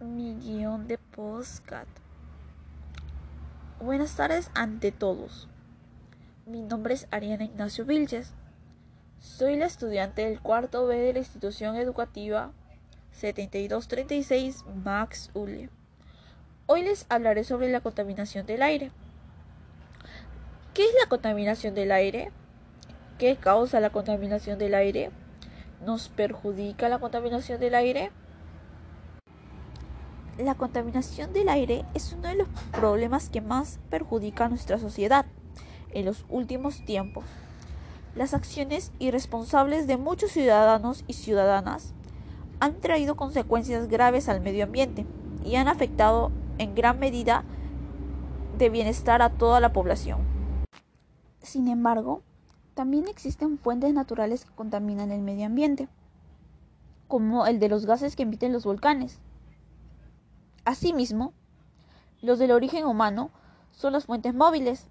mi 0.00 0.34
guion 0.34 0.86
de 0.86 0.96
postcat. 0.96 1.88
Buenas 3.80 4.14
tardes 4.14 4.48
ante 4.54 4.92
todos. 4.92 5.48
Mi 6.46 6.62
nombre 6.62 6.94
es 6.94 7.08
Ariana 7.10 7.44
Ignacio 7.44 7.84
Vilches. 7.84 8.32
Soy 9.18 9.56
la 9.56 9.66
estudiante 9.66 10.24
del 10.24 10.40
cuarto 10.40 10.86
B 10.86 10.98
de 10.98 11.14
la 11.14 11.18
institución 11.18 11.74
educativa 11.74 12.52
7236 13.10 14.64
Max 14.84 15.30
Ule. 15.34 15.68
Hoy 16.66 16.82
les 16.82 17.04
hablaré 17.08 17.42
sobre 17.42 17.68
la 17.68 17.80
contaminación 17.80 18.46
del 18.46 18.62
aire. 18.62 18.92
¿Qué 20.74 20.84
es 20.84 20.94
la 21.02 21.08
contaminación 21.08 21.74
del 21.74 21.90
aire? 21.90 22.30
¿Qué 23.18 23.34
causa 23.34 23.80
la 23.80 23.90
contaminación 23.90 24.60
del 24.60 24.76
aire? 24.76 25.10
¿Nos 25.84 26.08
perjudica 26.08 26.88
la 26.88 27.00
contaminación 27.00 27.58
del 27.58 27.74
aire? 27.74 28.12
La 30.38 30.54
contaminación 30.54 31.32
del 31.32 31.48
aire 31.48 31.84
es 31.94 32.12
uno 32.12 32.28
de 32.28 32.36
los 32.36 32.48
problemas 32.70 33.28
que 33.28 33.40
más 33.40 33.80
perjudica 33.90 34.44
a 34.44 34.48
nuestra 34.48 34.78
sociedad 34.78 35.26
en 35.90 36.04
los 36.04 36.24
últimos 36.28 36.84
tiempos. 36.84 37.24
Las 38.14 38.34
acciones 38.34 38.92
irresponsables 39.00 39.88
de 39.88 39.96
muchos 39.96 40.30
ciudadanos 40.30 41.02
y 41.08 41.14
ciudadanas 41.14 41.92
han 42.60 42.80
traído 42.80 43.16
consecuencias 43.16 43.88
graves 43.88 44.28
al 44.28 44.40
medio 44.40 44.62
ambiente 44.62 45.06
y 45.44 45.56
han 45.56 45.66
afectado 45.66 46.30
en 46.58 46.76
gran 46.76 47.00
medida 47.00 47.42
de 48.58 48.68
bienestar 48.68 49.22
a 49.22 49.30
toda 49.30 49.58
la 49.58 49.72
población. 49.72 50.20
Sin 51.42 51.66
embargo, 51.66 52.22
también 52.74 53.08
existen 53.08 53.58
fuentes 53.58 53.92
naturales 53.92 54.44
que 54.44 54.54
contaminan 54.54 55.10
el 55.10 55.20
medio 55.20 55.46
ambiente, 55.46 55.88
como 57.08 57.44
el 57.46 57.58
de 57.58 57.68
los 57.68 57.86
gases 57.86 58.14
que 58.14 58.22
emiten 58.22 58.52
los 58.52 58.64
volcanes. 58.64 59.18
Asimismo, 60.68 61.32
los 62.20 62.38
del 62.38 62.50
origen 62.50 62.84
humano 62.84 63.30
son 63.70 63.94
las 63.94 64.04
fuentes 64.04 64.34
móviles, 64.34 64.86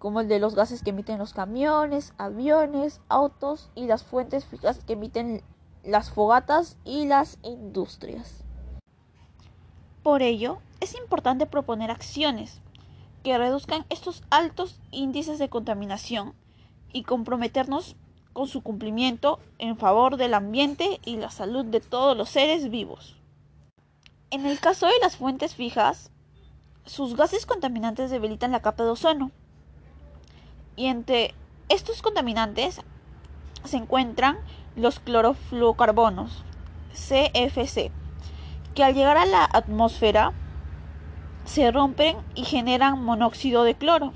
como 0.00 0.18
el 0.18 0.26
de 0.26 0.40
los 0.40 0.56
gases 0.56 0.82
que 0.82 0.90
emiten 0.90 1.20
los 1.20 1.32
camiones, 1.32 2.14
aviones, 2.18 3.00
autos 3.08 3.70
y 3.76 3.86
las 3.86 4.02
fuentes 4.02 4.44
fijas 4.44 4.80
que 4.80 4.94
emiten 4.94 5.40
las 5.84 6.10
fogatas 6.10 6.78
y 6.84 7.06
las 7.06 7.38
industrias. 7.44 8.42
Por 10.02 10.22
ello, 10.22 10.58
es 10.80 10.96
importante 10.96 11.46
proponer 11.46 11.92
acciones 11.92 12.60
que 13.22 13.38
reduzcan 13.38 13.86
estos 13.90 14.24
altos 14.30 14.80
índices 14.90 15.38
de 15.38 15.48
contaminación 15.48 16.34
y 16.92 17.04
comprometernos 17.04 17.94
con 18.32 18.48
su 18.48 18.64
cumplimiento 18.64 19.38
en 19.58 19.76
favor 19.76 20.16
del 20.16 20.34
ambiente 20.34 20.98
y 21.04 21.18
la 21.18 21.30
salud 21.30 21.64
de 21.66 21.78
todos 21.78 22.16
los 22.16 22.30
seres 22.30 22.68
vivos. 22.68 23.16
En 24.34 24.46
el 24.46 24.58
caso 24.58 24.86
de 24.86 24.98
las 25.00 25.14
fuentes 25.14 25.54
fijas, 25.54 26.10
sus 26.84 27.14
gases 27.14 27.46
contaminantes 27.46 28.10
debilitan 28.10 28.50
la 28.50 28.62
capa 28.62 28.82
de 28.82 28.90
ozono. 28.90 29.30
Y 30.74 30.86
entre 30.86 31.36
estos 31.68 32.02
contaminantes 32.02 32.80
se 33.62 33.76
encuentran 33.76 34.38
los 34.74 34.98
clorofluorocarbonos, 34.98 36.42
CFC, 36.94 37.92
que 38.74 38.82
al 38.82 38.94
llegar 38.94 39.18
a 39.18 39.24
la 39.24 39.48
atmósfera 39.52 40.32
se 41.44 41.70
rompen 41.70 42.16
y 42.34 42.42
generan 42.42 43.04
monóxido 43.04 43.62
de 43.62 43.76
cloro, 43.76 44.14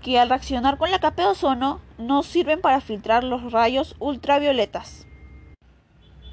que 0.00 0.20
al 0.20 0.28
reaccionar 0.28 0.78
con 0.78 0.92
la 0.92 1.00
capa 1.00 1.22
de 1.22 1.28
ozono 1.30 1.80
no 1.98 2.22
sirven 2.22 2.60
para 2.60 2.80
filtrar 2.80 3.24
los 3.24 3.50
rayos 3.50 3.96
ultravioletas. 3.98 5.08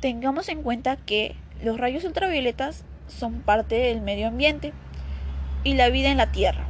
Tengamos 0.02 0.50
en 0.50 0.62
cuenta 0.62 0.98
que 0.98 1.41
los 1.64 1.78
rayos 1.78 2.04
ultravioletas 2.04 2.84
son 3.08 3.42
parte 3.42 3.76
del 3.76 4.02
medio 4.02 4.28
ambiente 4.28 4.74
y 5.64 5.76
la 5.76 5.90
vida 5.90 6.10
en 6.10 6.18
la 6.18 6.32
Tierra. 6.32 6.68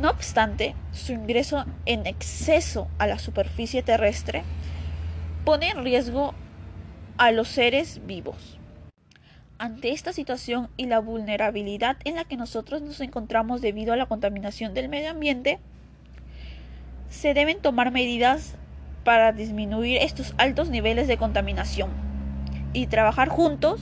No 0.00 0.10
obstante, 0.10 0.74
su 0.92 1.12
ingreso 1.12 1.64
en 1.86 2.06
exceso 2.06 2.88
a 2.98 3.06
la 3.06 3.18
superficie 3.18 3.82
terrestre 3.82 4.44
pone 5.44 5.70
en 5.70 5.82
riesgo 5.82 6.34
a 7.16 7.32
los 7.32 7.48
seres 7.48 8.00
vivos. 8.06 8.58
Ante 9.58 9.92
esta 9.92 10.12
situación 10.12 10.68
y 10.76 10.86
la 10.86 11.00
vulnerabilidad 11.00 11.96
en 12.04 12.14
la 12.14 12.24
que 12.24 12.36
nosotros 12.36 12.82
nos 12.82 13.00
encontramos 13.00 13.60
debido 13.60 13.92
a 13.92 13.96
la 13.96 14.06
contaminación 14.06 14.74
del 14.74 14.88
medio 14.88 15.10
ambiente, 15.10 15.58
se 17.10 17.34
deben 17.34 17.60
tomar 17.60 17.90
medidas 17.90 18.54
para 19.04 19.32
disminuir 19.32 19.98
estos 20.00 20.34
altos 20.38 20.70
niveles 20.70 21.08
de 21.08 21.16
contaminación 21.16 21.90
y 22.72 22.86
trabajar 22.86 23.28
juntos 23.28 23.80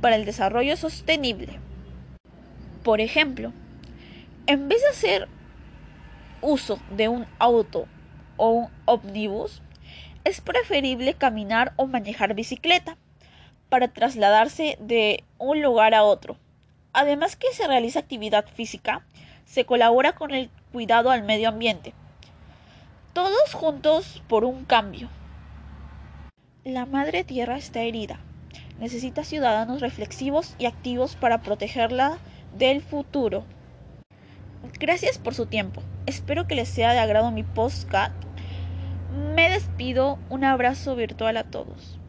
para 0.00 0.16
el 0.16 0.24
desarrollo 0.24 0.76
sostenible. 0.76 1.58
Por 2.82 3.00
ejemplo, 3.00 3.52
en 4.46 4.68
vez 4.68 4.80
de 4.82 4.88
hacer 4.88 5.28
uso 6.40 6.78
de 6.90 7.08
un 7.08 7.26
auto 7.38 7.86
o 8.36 8.50
un 8.50 8.68
ómnibus, 8.86 9.62
es 10.24 10.40
preferible 10.40 11.14
caminar 11.14 11.72
o 11.76 11.86
manejar 11.86 12.34
bicicleta 12.34 12.96
para 13.68 13.88
trasladarse 13.88 14.76
de 14.80 15.24
un 15.38 15.62
lugar 15.62 15.94
a 15.94 16.02
otro. 16.02 16.36
Además 16.92 17.36
que 17.36 17.52
se 17.52 17.66
realiza 17.66 18.00
actividad 18.00 18.46
física, 18.46 19.06
se 19.44 19.64
colabora 19.64 20.14
con 20.14 20.32
el 20.32 20.50
cuidado 20.72 21.10
al 21.10 21.22
medio 21.22 21.48
ambiente. 21.48 21.94
Todos 23.12 23.54
juntos 23.54 24.22
por 24.28 24.44
un 24.44 24.64
cambio. 24.64 25.08
La 26.64 26.86
madre 26.86 27.24
tierra 27.24 27.56
está 27.56 27.82
herida 27.82 28.20
necesita 28.80 29.22
ciudadanos 29.22 29.80
reflexivos 29.80 30.56
y 30.58 30.66
activos 30.66 31.14
para 31.14 31.42
protegerla 31.42 32.18
del 32.58 32.82
futuro. 32.82 33.44
Gracias 34.80 35.18
por 35.18 35.34
su 35.34 35.46
tiempo. 35.46 35.82
Espero 36.06 36.46
que 36.46 36.54
les 36.54 36.68
sea 36.68 36.92
de 36.92 36.98
agrado 36.98 37.30
mi 37.30 37.42
postcat. 37.42 38.12
Me 39.34 39.50
despido. 39.50 40.18
Un 40.28 40.44
abrazo 40.44 40.96
virtual 40.96 41.36
a 41.36 41.44
todos. 41.44 41.99